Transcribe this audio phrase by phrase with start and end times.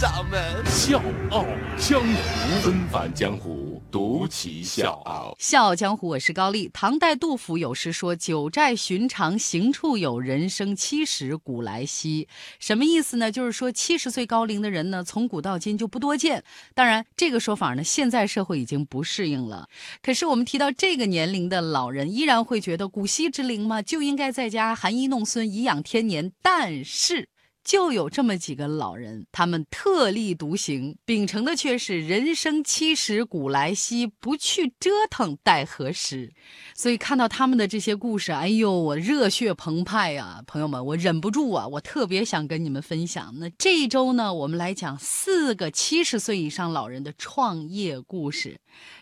[0.00, 1.02] 掌门笑
[1.32, 1.44] 傲
[1.76, 5.34] 江湖，恩返江湖，独骑笑傲。
[5.40, 6.70] 笑傲江湖，我是高丽。
[6.72, 12.28] 唐代杜甫有诗说：“九寨寻常行处有，人生七十古来稀。”
[12.60, 13.32] 什么意思呢？
[13.32, 16.44] 就是说七十岁高龄的人呢，从古到今就不多见。
[16.76, 19.66] 当然，这个说法呢，现在社会已经不适应了。
[20.00, 26.30] 可是我们提到这个年龄的老人，依然会觉得古稀之龄嘛，就应该在家含饴弄孙，颐养天年。
[26.40, 27.28] 但是。
[27.68, 36.32] 就有这么几个老人，他们特立独行，秉承的却是“人生七十古来稀，不去折腾待何时”。
[36.74, 40.42] 所以看到他们的这些故事，哎呦，我热血澎湃呀！
[40.46, 43.34] 朋友们，我忍不住啊，我特别想跟你们分享。
[43.36, 48.58] 那这一周呢，我们来讲四个七十岁以上老人的创业故事。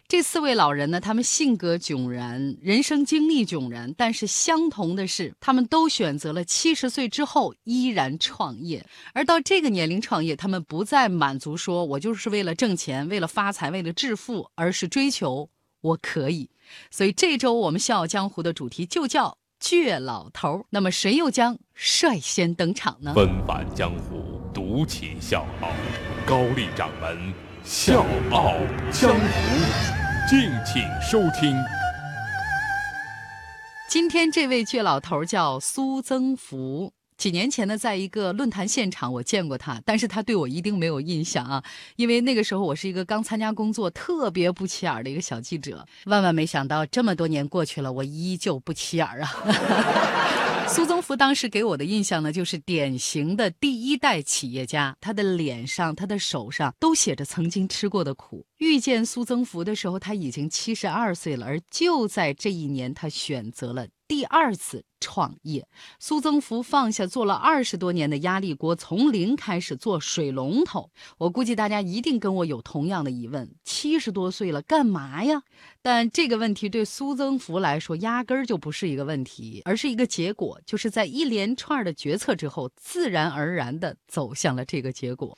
[0.08, 8.84] 这四位老人呢，他们性格迥然，人生经历迥然，但是相同的是，他们都选择了七十岁之后依然创业。
[9.12, 15.48] 而到这个年龄创业，他们不再满足说“我就是为了挣钱、为了发财、为了致富”，而是追求
[15.82, 16.50] “我可以”。
[16.90, 20.66] 所以这周我们笑傲江湖的主题就叫“倔老头”。
[20.70, 23.12] 那么谁又将率先登场呢？
[23.14, 25.68] 纷繁江湖，独起笑傲，
[26.26, 27.32] 高丽掌门
[27.62, 28.54] 笑傲
[28.90, 29.96] 江湖。
[30.28, 31.56] 敬请收听。
[33.88, 36.92] 今天这位倔老头叫苏增福。
[37.16, 41.64] 几年前呢，在一个论坛现场，我见过他，但是他对我一定没有印象啊，
[41.96, 45.86] 因为那个时候我是一个刚参加工作、特别不起眼的一个小记者。
[46.04, 50.66] 万万没想到，这么多年过去了，我依旧不起眼啊。
[50.68, 58.44] 苏宗福当时给我的印象呢，就是典型的第一代企业家，他的脸上、他的手上都写着曾经吃过的苦。
[58.58, 63.88] 遇见苏增福的时候，他已经七十二岁了，而就在这一年，他选择了。
[64.08, 65.66] 第二次创业，
[65.98, 70.92] 苏增福放下做了二十多年的压力锅，从零开始做水龙头。
[71.18, 75.42] 我估计大家一定跟我有同样的疑问：七十多岁了，干嘛呀？
[75.82, 85.36] 但这个问题对苏增福来说，压根儿就不是一个问题，而是一个结果，就是在一连串的决策之后，自然而然地走向了这个结果。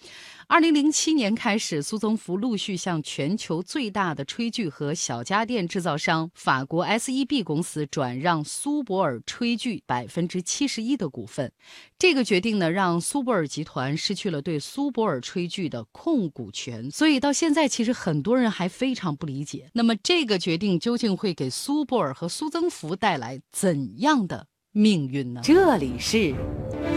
[0.50, 11.52] 二零零七年开始，苏增福陆续向全球最大的炊具和小家电制造商法国 SEB 公司转让苏泊尔炊具百分之七十一的股份。
[11.98, 16.90] 这个决定呢，让苏泊尔集团失去了对苏泊尔炊具的控股权。
[16.90, 25.42] 所以到现在，其实很多人还非常不理解，那么这个决定究竟会给苏泊尔和苏增福带来怎样的命运呢？
[25.44, 26.34] 这里是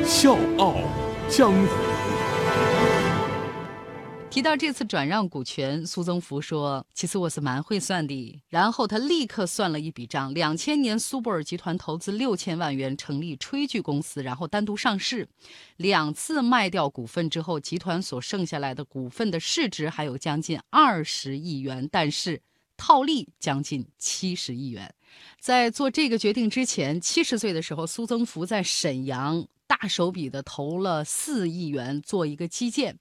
[0.06, 0.78] 笑傲
[1.30, 1.91] 江湖。
[4.32, 15.28] 提到这次转让股权，苏增福说：“其实我是蛮会算的。”然后他立刻算了一笔账：两千年，苏泊尔集团投资六千万元成立炊具公司，然后单独上市。
[15.76, 22.42] 两次卖掉股份之后，集团所剩下来的股份的市值还有将近二十亿元，但是
[22.78, 24.96] 套利将近七十亿元。
[25.42, 29.46] 在做这个决定之前，七十岁的时候，苏增福在沈阳。
[29.72, 32.98] 大手笔的投了四亿元做一个基建，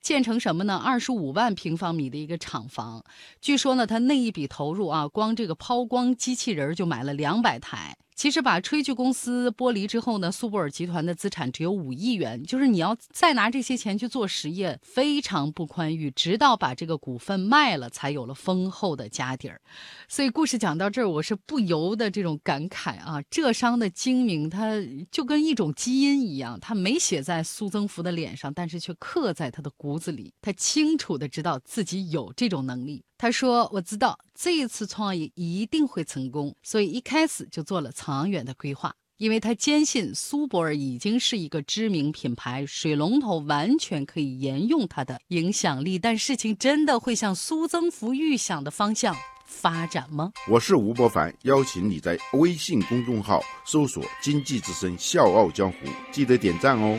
[0.00, 0.76] 建成什么呢？
[0.76, 3.02] 二十五万平方米的一个厂房。
[3.40, 7.96] 据说呢，他那一笔投入啊，光这个抛光机器人就买了两百台。
[8.14, 16.10] 其实把炊具公司剥离之后呢，苏泊尔集团的资产只有五亿元，就是你要再拿这些钱去做实业，非常不宽裕。
[16.10, 19.60] 直到把这个股份卖了，才有了丰厚的家底儿。
[20.08, 24.74] 所以故事讲到这儿，我是不由得这种感慨啊，浙商的精明，它
[25.10, 30.32] 就跟一种基因一样，它没写在苏增福的脸上，但是却刻在他的骨子里。
[30.40, 33.02] 他清楚的知道自己有这种能力。
[33.22, 38.92] 他说：“我知道这一次创业一定会成功，所以一开始就做了长远的规划。
[39.16, 46.00] 因为他坚信苏泊尔已经是一个知名品牌，水龙头完全可以沿用它的影响力。
[46.00, 49.14] 但事情真的会向苏增福预想的方向
[49.46, 55.78] 发展吗？”我是吴伯凡，邀请你在微信公众号搜索“经济之声笑傲江湖”，
[56.10, 56.98] 记得点赞哦。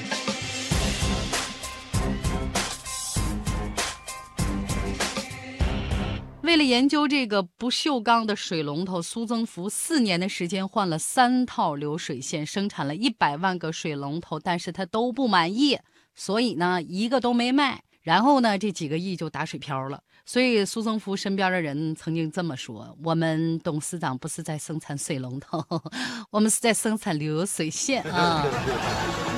[6.44, 15.80] 为了研究这个不锈钢的水龙头，苏增福四年的时间换了三套流水线，生产了一百万个水龙头，但是他都不满意，
[16.14, 17.82] 所以呢，一个都没卖。
[18.02, 20.02] 然后呢，这几个亿就打水漂了。
[20.26, 25.64] 所以苏增福身边的人曾经这么说：“我们董事长不是在生产水龙头，
[26.30, 28.46] 我们是在生产流水线啊。”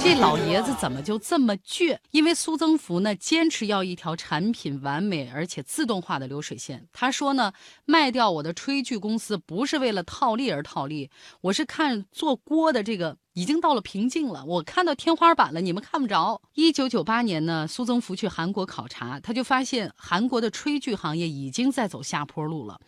[0.06, 1.98] 这老爷子怎么就这么倔？
[2.12, 6.88] 因为苏增福呢，坚持要一条产品完美而且自动化的流水线。
[6.94, 7.52] 他说呢，
[7.86, 11.10] 卖掉我的炊具公司不是为了套利而套利，
[11.42, 13.18] 我是看做锅的这个。
[13.34, 16.42] 已经到了瓶颈了，我看到天花板了，你们看不着。
[16.54, 22.80] 一九九八年呢，苏增福去韩国考察，他就发现韩国的炊具行业已经在走下坡路了。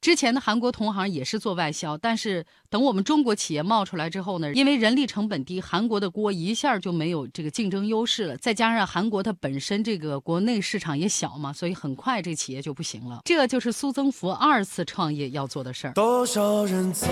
[0.00, 8.36] 之前的韩国同行也是做外销，但是等我们中国企业冒出来之后呢，因为人力成本低，韩国的锅一下就没有这个竞争优势了。
[8.36, 13.22] 再加上韩国它本身这个国内市场也小嘛，所以很快这企业就不行了。
[13.24, 15.94] 这就是苏增福二次创业要做的事儿。
[15.94, 17.08] 多少人走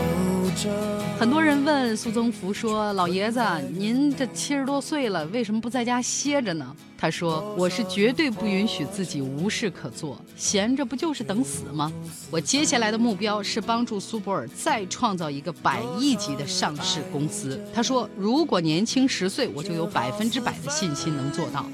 [0.56, 1.02] 着？
[1.18, 3.40] 很多人问苏增福说：“老爷子，
[3.72, 11.92] 您这七十多岁了，为什么不在家歇着呢？”他说：“我是绝对不允许自己无事可做，闲着不就是等死吗？
[12.30, 21.66] 我接下来的目标是帮助苏泊尔再创造一个百亿级的上市公司。”他说：“如果年轻十岁，我就有百分之百的信心能做到。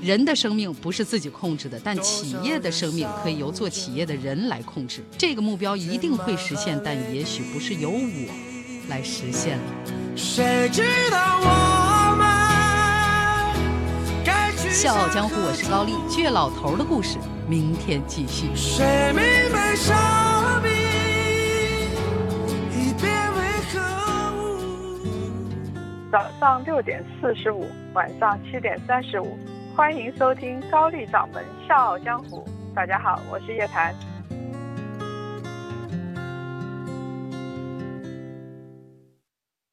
[0.00, 5.04] 人的生命不是自己控制的，但企业的生命可以由做企业的人来控制。
[5.18, 9.64] 这个目标一定会实现，但也许不是由我来实现了。”
[10.14, 11.87] 谁知道我？
[14.70, 15.94] 笑傲江湖，我是高丽。
[16.08, 17.18] 倔老头的故事，
[17.48, 18.48] 明天继续。
[26.12, 29.38] 早上六点四十五，晚上七点三十五，
[29.74, 32.46] 欢迎收听高丽掌门笑傲江湖。
[32.74, 33.94] 大家好，我是叶檀。